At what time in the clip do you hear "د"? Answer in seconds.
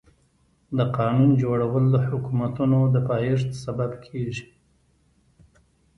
0.77-0.79, 1.91-1.95, 2.93-2.95